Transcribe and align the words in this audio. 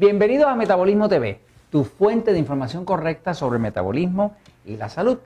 Bienvenidos 0.00 0.46
a 0.46 0.54
Metabolismo 0.54 1.10
TV, 1.10 1.42
tu 1.68 1.84
fuente 1.84 2.32
de 2.32 2.38
información 2.38 2.86
correcta 2.86 3.34
sobre 3.34 3.56
el 3.56 3.62
metabolismo 3.62 4.32
y 4.64 4.78
la 4.78 4.88
salud. 4.88 5.18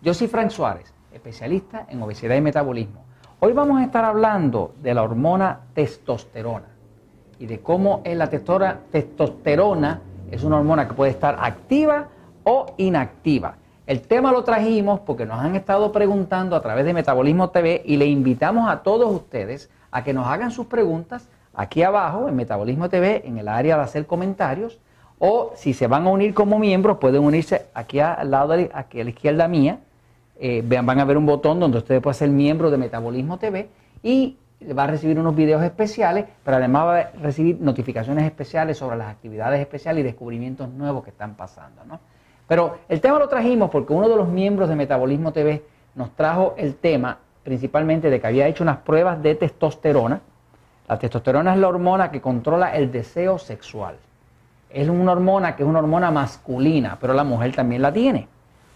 Yo 0.00 0.14
soy 0.14 0.28
Frank 0.28 0.48
Suárez, 0.48 0.94
especialista 1.12 1.84
en 1.90 2.00
obesidad 2.00 2.34
y 2.34 2.40
metabolismo. 2.40 3.04
Hoy 3.40 3.52
vamos 3.52 3.82
a 3.82 3.84
estar 3.84 4.02
hablando 4.02 4.72
de 4.82 4.94
la 4.94 5.02
hormona 5.02 5.60
testosterona 5.74 6.68
y 7.38 7.44
de 7.44 7.60
cómo 7.60 8.00
es 8.02 8.16
la 8.16 8.30
testosterona 8.30 10.00
es 10.30 10.42
una 10.42 10.56
hormona 10.56 10.88
que 10.88 10.94
puede 10.94 11.10
estar 11.10 11.36
activa 11.38 12.08
o 12.44 12.72
inactiva. 12.78 13.56
El 13.86 14.00
tema 14.00 14.32
lo 14.32 14.42
trajimos 14.42 15.00
porque 15.00 15.26
nos 15.26 15.38
han 15.38 15.54
estado 15.54 15.92
preguntando 15.92 16.56
a 16.56 16.62
través 16.62 16.86
de 16.86 16.94
Metabolismo 16.94 17.50
TV 17.50 17.82
y 17.84 17.98
le 17.98 18.06
invitamos 18.06 18.70
a 18.70 18.82
todos 18.82 19.12
ustedes 19.14 19.68
a 19.90 20.02
que 20.02 20.14
nos 20.14 20.26
hagan 20.26 20.50
sus 20.50 20.64
preguntas 20.64 21.28
aquí 21.54 21.82
abajo 21.82 22.28
en 22.28 22.36
Metabolismo 22.36 22.88
TV, 22.88 23.22
en 23.26 23.38
el 23.38 23.48
área 23.48 23.76
de 23.76 23.82
hacer 23.82 24.06
comentarios, 24.06 24.80
o 25.18 25.52
si 25.54 25.74
se 25.74 25.86
van 25.86 26.06
a 26.06 26.10
unir 26.10 26.34
como 26.34 26.58
miembros, 26.58 26.98
pueden 26.98 27.22
unirse 27.22 27.66
aquí 27.74 28.00
al 28.00 28.30
lado, 28.30 28.54
de, 28.56 28.70
aquí 28.74 29.00
a 29.00 29.04
la 29.04 29.10
izquierda 29.10 29.48
mía, 29.48 29.78
eh, 30.38 30.62
van 30.66 30.98
a 30.98 31.04
ver 31.04 31.16
un 31.16 31.26
botón 31.26 31.60
donde 31.60 31.78
ustedes 31.78 32.02
pueden 32.02 32.14
ser 32.14 32.28
miembro 32.30 32.70
de 32.70 32.76
Metabolismo 32.76 33.38
TV 33.38 33.68
y 34.02 34.36
va 34.76 34.84
a 34.84 34.86
recibir 34.86 35.18
unos 35.18 35.34
videos 35.34 35.62
especiales, 35.62 36.26
pero 36.44 36.56
además 36.56 36.86
va 36.86 36.98
a 36.98 37.10
recibir 37.22 37.60
notificaciones 37.60 38.24
especiales 38.24 38.78
sobre 38.78 38.96
las 38.96 39.08
actividades 39.08 39.60
especiales 39.60 40.00
y 40.00 40.04
descubrimientos 40.04 40.68
nuevos 40.70 41.04
que 41.04 41.10
están 41.10 41.34
pasando. 41.34 41.82
Pero 42.46 42.78
el 42.88 43.00
tema 43.00 43.18
lo 43.18 43.28
trajimos 43.28 43.70
porque 43.70 43.92
uno 43.92 44.08
de 44.08 44.16
los 44.16 44.28
miembros 44.28 44.68
de 44.68 44.76
Metabolismo 44.76 45.32
TV 45.32 45.62
nos 45.94 46.10
trajo 46.10 46.54
el 46.56 46.76
tema 46.76 47.18
principalmente 47.42 48.10
de 48.10 48.20
que 48.20 48.26
había 48.26 48.48
hecho 48.48 48.64
unas 48.64 48.78
pruebas 48.78 49.22
de 49.22 49.34
testosterona. 49.34 50.20
La 50.86 50.98
testosterona 50.98 51.54
es 51.54 51.60
la 51.60 51.68
hormona 51.68 52.10
que 52.10 52.20
controla 52.20 52.74
el 52.74 52.92
deseo 52.92 53.38
sexual. 53.38 53.96
Es 54.68 54.88
una 54.88 55.12
hormona 55.12 55.56
que 55.56 55.62
es 55.62 55.68
una 55.68 55.78
hormona 55.78 56.10
masculina, 56.10 56.98
pero 57.00 57.14
la 57.14 57.24
mujer 57.24 57.54
también 57.54 57.80
la 57.80 57.92
tiene. 57.92 58.28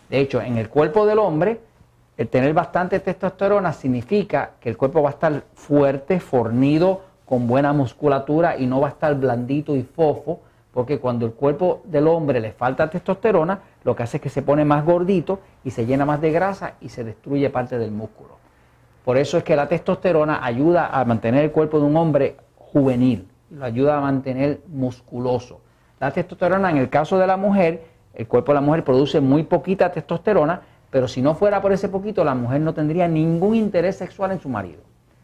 De 0.09 0.19
hecho, 0.19 0.41
en 0.41 0.57
el 0.57 0.71
cuerpo 0.71 1.05
del 1.05 1.19
hombre, 1.19 1.61
el 2.17 2.29
tener 2.29 2.55
bastante 2.55 3.01
testosterona 3.01 3.73
significa 3.73 4.53
que 4.59 4.71
el 4.71 4.77
cuerpo 4.79 5.03
va 5.03 5.11
a 5.11 5.13
estar 5.13 5.43
fuerte, 5.55 6.19
fornido, 6.19 7.03
con 7.27 7.47
buena 7.47 7.75
musculatura 7.75 8.57
y 8.57 8.67
no 8.67 8.81
va 8.81 8.89
a 8.89 8.91
estar 8.93 9.15
blandito 9.15 9.77
y 9.77 9.83
fofo, 9.83 10.41
porque 10.73 10.99
cuando 10.99 11.27
el 11.27 11.33
cuerpo 11.33 11.83
del 11.85 12.09
hombre 12.09 12.41
le 12.41 12.53
falta 12.53 12.89
testosterona, 12.89 13.61
lo 13.85 13.95
que 13.95 14.03
hace 14.03 14.17
es 14.17 14.23
que 14.23 14.31
se 14.31 14.41
pone 14.41 14.65
más 14.65 14.83
gordito 14.85 15.41
y 15.63 15.73
se 15.73 15.85
llena 15.85 16.07
más 16.07 16.23
de 16.23 16.31
grasa 16.31 16.75
y 16.81 16.89
se 16.89 17.05
destruye 17.05 17.51
parte 17.51 17.79
del 17.79 17.91
músculo. 17.91 18.48
Por 19.05 19.17
eso 19.17 19.39
es 19.39 19.45
que 19.45 19.57
la 19.57 19.69
testosterona 19.69 20.45
ayuda 20.45 20.89
a 20.89 21.05
mantener 21.05 21.45
el 21.45 21.53
cuerpo 21.53 21.79
de 21.79 21.87
un 21.87 21.97
hombre 21.97 22.37
juvenil, 22.57 23.29
lo 23.51 23.65
ayuda 23.65 23.99
a 23.99 24.01
mantener 24.01 24.61
musculoso. 24.69 25.61
La 26.01 26.11
testosterona, 26.11 26.71
en 26.71 26.77
el 26.77 26.91
caso 26.91 27.19
de 27.19 27.27
la 27.27 27.37
mujer, 27.37 27.85
el 28.15 28.27
cuerpo 28.27 28.53
de 28.53 28.57
la 28.57 28.61
mujer 28.61 28.85
produce 28.85 29.21
muy 29.21 29.45
poquita 29.45 29.91
testosterona, 29.91 30.61
pero 30.91 31.09
si 31.09 31.23
no 31.23 31.35
fuera 31.35 31.61
por 31.61 31.73
ese 31.73 31.89
poquito, 31.89 32.25
la 32.25 32.35
mujer 32.35 32.61
no 32.61 32.75
tendría 32.75 33.09
ningún 33.09 33.55
interés 33.55 33.97
sexual 33.97 34.33
en 34.33 34.41
su 34.41 34.49
marido. 34.49 34.81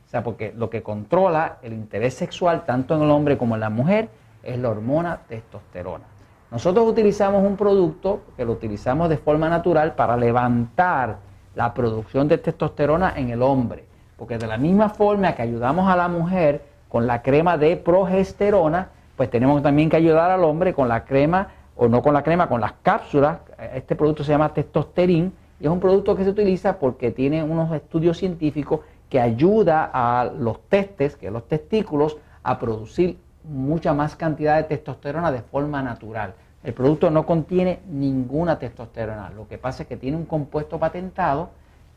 O 0.07 0.09
sea, 0.09 0.23
porque 0.23 0.53
lo 0.57 0.71
que 0.71 0.83
controla 0.83 1.59
el 1.63 1.73
interés 1.73 2.15
sexual 2.15 2.65
tanto 2.65 2.95
en 2.95 3.03
el 3.03 3.11
hombre 3.11 3.37
como 3.37 3.55
en 3.55 3.61
la 3.61 3.71
mujer 3.71 4.09
es 4.43 4.59
la 4.59 4.71
hormona 4.71 5.21
testosterona. 5.29 6.05
Nosotros 6.51 6.89
utilizamos 6.89 7.45
un 7.45 7.57
producto 7.57 8.23
que 8.37 8.45
lo 8.45 8.53
utilizamos 8.53 9.09
de 9.09 9.17
forma 9.17 9.49
natural 9.49 9.95
para 9.95 10.17
levantar 10.17 11.19
la 11.55 11.75
producción 11.75 12.29
de 12.29 12.39
testosterona 12.39 13.15
en 13.17 13.31
el 13.31 13.43
hombre. 13.43 13.85
Porque 14.17 14.39
de 14.39 14.47
la 14.47 14.57
misma 14.57 14.89
forma 14.89 15.35
que 15.35 15.43
ayudamos 15.43 15.91
a 15.91 15.97
la 15.97 16.09
mujer 16.09 16.63
con 16.89 17.07
la 17.07 17.23
crema 17.23 17.59
de 17.59 17.77
progesterona, 17.77 18.89
pues 19.17 19.31
tenemos 19.31 19.63
también 19.63 19.91
que 19.91 19.97
ayudar 19.97 20.31
al 20.31 20.45
hombre 20.45 20.75
con 20.75 20.89
la 20.89 21.05
crema, 21.05 21.49
o 21.77 21.89
no 21.89 22.03
con 22.03 22.15
la 22.15 22.23
crema, 22.23 22.49
con 22.49 22.61
las 22.61 22.75
cápsulas. 22.83 23.39
Este 23.75 23.97
producto 23.97 24.25
se 24.25 24.31
llama 24.31 24.55
testosterín 24.55 25.33
y 25.61 25.65
es 25.65 25.71
un 25.71 25.81
producto 25.81 26.17
que 26.17 26.25
se 26.25 26.31
utiliza 26.31 26.79
porque 26.79 27.11
tiene 27.11 27.43
unos 27.43 27.73
estudios 27.73 28.19
científicos 28.19 28.81
que 29.09 29.21
ayuda 29.21 29.91
a 29.93 30.25
los 30.25 30.61
testes, 30.69 31.17
que 31.17 31.31
los 31.31 31.47
testículos, 31.49 32.17
a 32.43 32.59
producir 32.59 33.19
mucha 33.45 33.93
más 33.95 34.17
cantidad 34.17 34.57
de 34.57 34.65
testosterona 34.65 35.33
de 35.33 35.43
forma 35.43 35.83
natural. 35.83 36.35
El 36.65 36.73
producto 36.73 37.11
no 37.11 37.27
contiene 37.27 37.81
ninguna 37.91 38.59
testosterona. 38.59 39.31
Lo 39.37 39.47
que 39.47 39.59
pasa 39.59 39.83
es 39.83 39.89
que 39.89 39.99
tiene 39.99 40.17
un 40.17 40.25
compuesto 40.25 40.79
patentado 40.79 41.51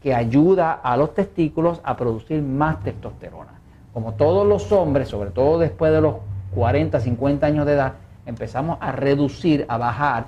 que 0.03 0.13
ayuda 0.13 0.73
a 0.73 0.97
los 0.97 1.13
testículos 1.13 1.79
a 1.85 1.95
producir 1.95 2.41
más 2.41 2.83
testosterona. 2.83 3.53
Como 3.93 4.13
todos 4.15 4.45
los 4.45 4.69
hombres, 4.73 5.07
sobre 5.07 5.31
todo 5.31 5.57
después 5.57 5.93
de 5.93 6.01
los 6.01 6.15
40, 6.53 6.99
50 6.99 7.47
años 7.47 7.65
de 7.65 7.73
edad, 7.73 7.93
empezamos 8.25 8.77
a 8.81 8.91
reducir, 8.91 9.65
a 9.69 9.77
bajar 9.77 10.25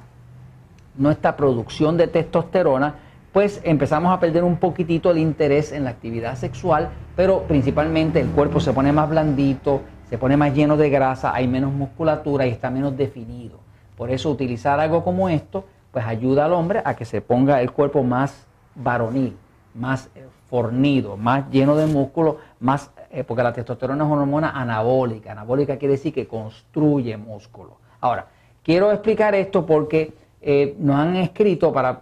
nuestra 0.98 1.36
producción 1.36 1.98
de 1.98 2.08
testosterona, 2.08 2.96
pues 3.34 3.60
empezamos 3.66 4.14
a 4.14 4.22
perder 4.22 4.46
un 4.46 4.56
poquitito 4.56 5.12
el 5.12 5.18
interés 5.18 5.74
en 5.74 5.84
la 5.84 5.90
actividad 5.90 6.36
sexual, 6.36 6.90
pero 7.16 7.44
principalmente 7.44 8.22
el 8.22 8.30
cuerpo 8.30 8.62
se 8.62 8.72
pone 8.72 8.94
más 8.94 9.10
blandito, 9.10 9.82
se 10.10 10.18
pone 10.18 10.38
más 10.38 10.54
lleno 10.56 10.78
de 10.78 10.90
grasa, 10.90 11.36
hay 11.36 11.46
menos 11.46 11.74
musculatura 11.74 12.48
y 12.48 12.52
está 12.52 12.72
menos 12.72 12.96
definido. 12.98 13.69
Por 14.00 14.12
eso 14.12 14.32
utilizar 14.32 14.80
algo 14.80 15.04
como 15.04 15.28
esto, 15.28 15.66
pues 15.92 16.06
ayuda 16.06 16.46
al 16.46 16.54
hombre 16.54 16.82
a 16.86 16.96
que 16.96 17.04
se 17.04 17.20
ponga 17.20 17.62
el 17.62 17.72
cuerpo 17.72 18.02
más 18.02 18.48
varonil, 18.74 19.36
más 19.76 20.10
eh, 20.16 20.26
fornido, 20.50 21.18
más 21.18 21.50
lleno 21.50 21.76
de 21.76 21.86
músculo, 21.86 22.38
más, 22.62 22.92
eh, 23.12 23.26
porque 23.26 23.44
la 23.44 23.52
testosterona 23.52 24.06
es 24.06 24.09
una 24.09 24.22
hormona 24.22 24.52
anabólica. 24.52 25.34
Anabólica 25.34 25.76
quiere 25.76 25.96
decir 25.96 26.14
que 26.14 26.30
construye 26.30 27.18
músculo. 27.18 27.76
Ahora, 28.00 28.28
quiero 28.64 28.90
explicar 28.94 29.36
esto 29.36 29.66
porque 29.66 30.14
eh, 30.42 30.78
nos 30.80 30.96
han 30.96 31.18
escrito 31.18 31.74
para 31.74 32.00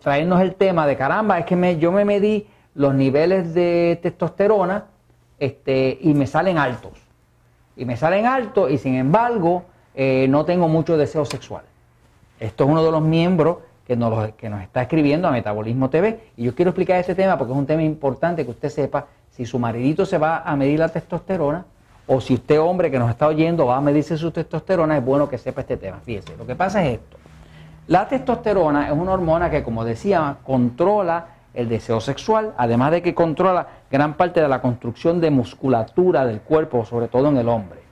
traernos 0.00 0.40
el 0.40 0.54
tema 0.54 0.86
de 0.86 0.96
caramba, 0.96 1.40
es 1.40 1.44
que 1.44 1.56
me, 1.56 1.76
yo 1.76 1.90
me 1.90 2.04
medí 2.04 2.46
los 2.76 2.94
niveles 2.94 3.52
de 3.52 3.98
testosterona 4.00 4.84
este, 5.40 5.98
y 6.02 6.14
me 6.14 6.28
salen 6.28 6.56
altos. 6.56 6.92
Y 7.74 7.84
me 7.84 7.96
salen 7.96 8.26
altos 8.26 8.70
y 8.70 8.78
sin 8.78 8.94
embargo 8.94 9.64
eh, 9.96 10.26
no 10.28 10.44
tengo 10.44 10.68
mucho 10.68 10.96
deseo 10.96 11.24
sexual. 11.24 11.64
Esto 12.38 12.64
es 12.64 12.70
uno 12.70 12.84
de 12.84 12.90
los 12.92 13.02
miembros 13.02 13.58
que 13.86 13.96
nos, 13.96 14.32
que 14.32 14.50
nos 14.50 14.62
está 14.62 14.82
escribiendo 14.82 15.26
a 15.26 15.30
Metabolismo 15.30 15.88
TV. 15.88 16.20
Y 16.36 16.44
yo 16.44 16.54
quiero 16.54 16.70
explicar 16.70 17.00
este 17.00 17.14
tema 17.14 17.38
porque 17.38 17.52
es 17.52 17.58
un 17.58 17.66
tema 17.66 17.82
importante 17.82 18.44
que 18.44 18.50
usted 18.50 18.68
sepa 18.68 19.06
si 19.30 19.46
su 19.46 19.58
maridito 19.58 20.04
se 20.04 20.18
va 20.18 20.42
a 20.42 20.54
medir 20.54 20.78
la 20.78 20.90
testosterona 20.90 21.64
o 22.06 22.20
si 22.20 22.34
usted, 22.34 22.60
hombre 22.60 22.90
que 22.90 22.98
nos 22.98 23.10
está 23.10 23.26
oyendo, 23.26 23.66
va 23.66 23.78
a 23.78 23.80
medirse 23.80 24.16
su 24.16 24.30
testosterona, 24.30 24.98
es 24.98 25.04
bueno 25.04 25.28
que 25.28 25.38
sepa 25.38 25.62
este 25.62 25.76
tema. 25.76 25.98
Fíjese, 26.04 26.36
lo 26.36 26.46
que 26.46 26.54
pasa 26.54 26.84
es 26.84 26.94
esto. 26.94 27.16
La 27.88 28.06
testosterona 28.06 28.88
es 28.88 28.92
una 28.92 29.12
hormona 29.12 29.50
que, 29.50 29.62
como 29.62 29.84
decía, 29.84 30.36
controla 30.44 31.28
el 31.54 31.68
deseo 31.68 32.00
sexual, 32.00 32.52
además 32.58 32.90
de 32.92 33.02
que 33.02 33.14
controla 33.14 33.66
gran 33.90 34.14
parte 34.14 34.40
de 34.40 34.48
la 34.48 34.60
construcción 34.60 35.20
de 35.20 35.30
musculatura 35.30 36.26
del 36.26 36.40
cuerpo, 36.40 36.84
sobre 36.84 37.08
todo 37.08 37.28
en 37.28 37.38
el 37.38 37.48
hombre. 37.48 37.85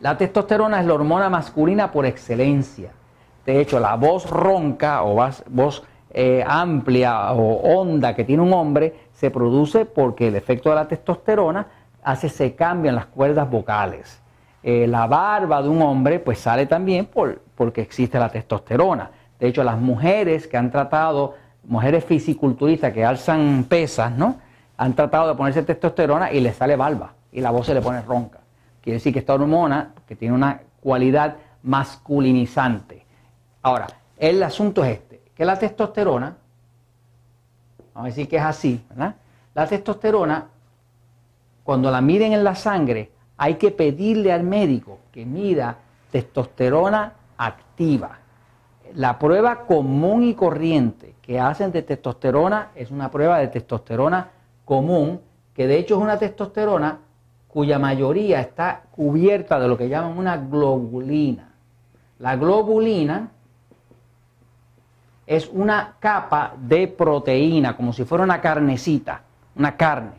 La 0.00 0.16
testosterona 0.16 0.80
es 0.80 0.86
la 0.86 0.94
hormona 0.94 1.28
masculina 1.28 1.90
por 1.90 2.06
excelencia. 2.06 2.92
De 3.44 3.60
hecho, 3.60 3.80
la 3.80 3.96
voz 3.96 4.30
ronca 4.30 5.02
o 5.02 5.16
voz 5.48 5.82
eh, 6.10 6.44
amplia 6.46 7.32
o 7.32 7.80
honda 7.80 8.14
que 8.14 8.22
tiene 8.22 8.42
un 8.42 8.52
hombre 8.52 8.94
se 9.12 9.30
produce 9.32 9.86
porque 9.86 10.28
el 10.28 10.36
efecto 10.36 10.68
de 10.68 10.76
la 10.76 10.86
testosterona 10.86 11.66
hace 12.04 12.28
se 12.28 12.54
cambian 12.54 12.94
las 12.94 13.06
cuerdas 13.06 13.50
vocales. 13.50 14.22
Eh, 14.62 14.86
la 14.86 15.08
barba 15.08 15.62
de 15.62 15.68
un 15.68 15.82
hombre 15.82 16.20
pues 16.20 16.38
sale 16.38 16.66
también 16.66 17.06
por, 17.06 17.40
porque 17.56 17.80
existe 17.80 18.20
la 18.20 18.28
testosterona. 18.28 19.10
De 19.40 19.48
hecho, 19.48 19.64
las 19.64 19.78
mujeres 19.78 20.46
que 20.46 20.56
han 20.56 20.70
tratado, 20.70 21.34
mujeres 21.64 22.04
fisiculturistas 22.04 22.92
que 22.92 23.04
alzan 23.04 23.64
pesas, 23.68 24.12
¿no? 24.12 24.36
Han 24.76 24.94
tratado 24.94 25.28
de 25.28 25.34
ponerse 25.34 25.64
testosterona 25.64 26.30
y 26.30 26.38
les 26.38 26.54
sale 26.54 26.76
barba 26.76 27.14
y 27.32 27.40
la 27.40 27.50
voz 27.50 27.66
se 27.66 27.74
le 27.74 27.80
pone 27.80 28.00
ronca. 28.02 28.38
Quiere 28.80 28.98
decir 28.98 29.12
que 29.12 29.18
esta 29.20 29.34
hormona, 29.34 29.92
que 30.06 30.16
tiene 30.16 30.34
una 30.34 30.60
cualidad 30.80 31.36
masculinizante. 31.62 33.04
Ahora, 33.62 33.86
el 34.16 34.42
asunto 34.42 34.84
es 34.84 34.98
este, 34.98 35.20
que 35.34 35.44
la 35.44 35.58
testosterona, 35.58 36.36
vamos 37.94 38.06
a 38.06 38.08
decir 38.08 38.28
que 38.28 38.36
es 38.36 38.42
así, 38.42 38.84
¿verdad? 38.88 39.16
La 39.54 39.66
testosterona, 39.66 40.46
cuando 41.64 41.90
la 41.90 42.00
miden 42.00 42.32
en 42.32 42.44
la 42.44 42.54
sangre, 42.54 43.10
hay 43.36 43.54
que 43.54 43.70
pedirle 43.70 44.32
al 44.32 44.42
médico 44.42 44.98
que 45.12 45.26
mida 45.26 45.76
testosterona 46.10 47.12
activa. 47.36 48.18
La 48.94 49.18
prueba 49.18 49.66
común 49.66 50.24
y 50.24 50.34
corriente 50.34 51.14
que 51.20 51.38
hacen 51.38 51.70
de 51.72 51.82
testosterona 51.82 52.70
es 52.74 52.90
una 52.90 53.10
prueba 53.10 53.38
de 53.38 53.48
testosterona 53.48 54.30
común, 54.64 55.20
que 55.54 55.66
de 55.66 55.78
hecho 55.78 55.96
es 55.96 56.02
una 56.02 56.18
testosterona 56.18 56.98
cuya 57.48 57.78
mayoría 57.78 58.40
está 58.40 58.82
cubierta 58.90 59.58
de 59.58 59.68
lo 59.68 59.76
que 59.76 59.88
llaman 59.88 60.16
una 60.16 60.36
globulina. 60.36 61.52
La 62.18 62.36
globulina 62.36 63.30
es 65.26 65.48
una 65.52 65.96
capa 66.00 66.54
de 66.58 66.88
proteína, 66.88 67.76
como 67.76 67.92
si 67.92 68.04
fuera 68.04 68.24
una 68.24 68.40
carnecita, 68.40 69.22
una 69.56 69.76
carne. 69.76 70.12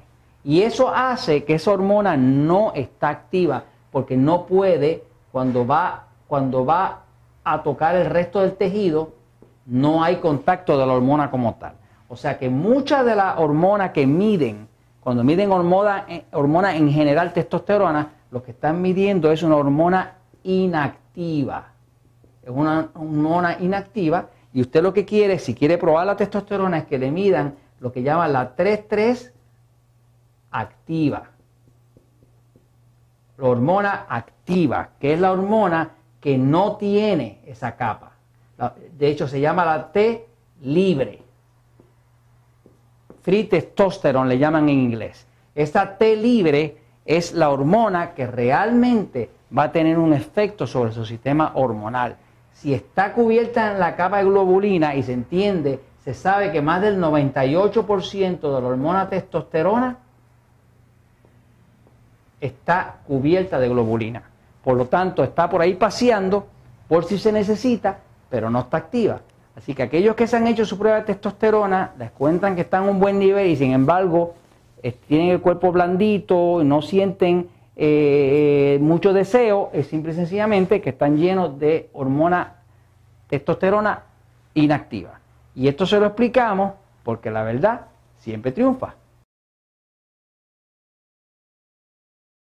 Y 0.43 0.61
eso 0.61 0.89
hace 0.89 1.43
que 1.43 1.55
esa 1.55 1.71
hormona 1.71 2.15
no 2.15 2.71
está 2.73 3.09
activa 3.09 3.63
porque 3.91 4.15
no 4.15 4.45
puede 4.45 5.03
cuando 5.31 5.65
va, 5.65 6.05
cuando 6.27 6.65
va 6.65 7.01
a 7.43 7.61
tocar 7.63 7.95
el 7.95 8.05
resto 8.05 8.41
del 8.41 8.53
tejido, 8.53 9.13
no 9.65 10.03
hay 10.03 10.17
contacto 10.17 10.77
de 10.77 10.85
la 10.85 10.93
hormona 10.93 11.29
como 11.29 11.55
tal. 11.55 11.73
O 12.07 12.15
sea 12.15 12.37
que 12.37 12.49
muchas 12.49 13.05
de 13.05 13.15
las 13.15 13.37
hormonas 13.37 13.91
que 13.91 14.07
miden, 14.07 14.68
cuando 15.09 15.23
miden 15.23 15.51
hormona, 15.51 16.05
eh, 16.07 16.25
hormona 16.33 16.75
en 16.75 16.91
general 16.91 17.33
testosterona, 17.33 18.11
lo 18.29 18.43
que 18.43 18.51
están 18.51 18.79
midiendo 18.79 19.31
es 19.31 19.41
una 19.41 19.55
hormona 19.55 20.17
inactiva. 20.43 21.69
Es 22.43 22.51
una 22.51 22.91
hormona 22.93 23.57
inactiva 23.59 24.27
y 24.53 24.61
usted 24.61 24.83
lo 24.83 24.93
que 24.93 25.05
quiere, 25.05 25.39
si 25.39 25.55
quiere 25.55 25.79
probar 25.79 26.05
la 26.05 26.15
testosterona, 26.15 26.77
es 26.77 26.85
que 26.85 26.99
le 26.99 27.09
midan 27.09 27.55
lo 27.79 27.91
que 27.91 28.03
llaman 28.03 28.33
la 28.33 28.55
3,3 28.55 29.31
activa. 30.51 31.23
La 33.39 33.47
hormona 33.47 34.05
activa, 34.09 34.89
que 34.99 35.13
es 35.13 35.19
la 35.19 35.31
hormona 35.31 35.89
que 36.21 36.37
no 36.37 36.75
tiene 36.75 37.41
esa 37.47 37.75
capa. 37.75 38.11
De 38.95 39.07
hecho, 39.07 39.27
se 39.27 39.41
llama 39.41 39.65
la 39.65 39.91
T 39.91 40.27
libre. 40.61 41.23
Free 43.21 43.45
testosterone 43.45 44.29
le 44.29 44.37
llaman 44.37 44.69
en 44.69 44.79
inglés. 44.79 45.25
Esta 45.55 45.97
T 45.97 46.15
libre 46.15 46.77
es 47.05 47.33
la 47.33 47.49
hormona 47.49 48.13
que 48.13 48.27
realmente 48.27 49.29
va 49.57 49.63
a 49.63 49.71
tener 49.71 49.97
un 49.97 50.13
efecto 50.13 50.67
sobre 50.67 50.91
su 50.91 51.05
sistema 51.05 51.51
hormonal. 51.55 52.17
Si 52.53 52.73
está 52.73 53.13
cubierta 53.13 53.71
en 53.71 53.79
la 53.79 53.95
capa 53.95 54.17
de 54.17 54.25
globulina 54.25 54.95
y 54.95 55.03
se 55.03 55.13
entiende, 55.13 55.79
se 56.03 56.13
sabe 56.13 56.51
que 56.51 56.61
más 56.61 56.81
del 56.81 56.99
98% 56.99 58.39
de 58.39 58.61
la 58.61 58.67
hormona 58.67 59.09
testosterona 59.09 59.97
está 62.39 62.97
cubierta 63.05 63.59
de 63.59 63.69
globulina. 63.69 64.23
Por 64.63 64.77
lo 64.77 64.85
tanto, 64.85 65.23
está 65.23 65.49
por 65.49 65.61
ahí 65.61 65.75
paseando 65.75 66.47
por 66.87 67.05
si 67.05 67.17
se 67.17 67.31
necesita, 67.31 67.99
pero 68.29 68.49
no 68.49 68.59
está 68.59 68.77
activa. 68.77 69.21
Así 69.59 69.75
que 69.75 69.83
aquellos 69.83 70.15
que 70.15 70.25
se 70.25 70.37
han 70.37 70.47
hecho 70.47 70.63
su 70.63 70.77
prueba 70.77 70.99
de 70.99 71.03
testosterona 71.03 71.91
les 71.99 72.11
cuentan 72.11 72.55
que 72.55 72.61
están 72.61 72.83
en 72.83 72.91
un 72.91 72.99
buen 73.01 73.19
nivel 73.19 73.47
y 73.47 73.57
sin 73.57 73.73
embargo 73.73 74.35
eh, 74.81 74.95
tienen 75.05 75.31
el 75.31 75.41
cuerpo 75.41 75.73
blandito, 75.73 76.63
no 76.63 76.81
sienten 76.81 77.49
eh, 77.75 78.77
mucho 78.79 79.11
deseo, 79.11 79.69
es 79.73 79.87
simple 79.87 80.13
y 80.13 80.15
sencillamente 80.15 80.79
que 80.79 80.91
están 80.91 81.17
llenos 81.17 81.59
de 81.59 81.89
hormona 81.91 82.55
testosterona 83.27 84.03
inactiva. 84.53 85.19
Y 85.53 85.67
esto 85.67 85.85
se 85.85 85.99
lo 85.99 86.05
explicamos 86.05 86.75
porque 87.03 87.29
la 87.29 87.43
verdad 87.43 87.87
siempre 88.19 88.53
triunfa. 88.53 88.95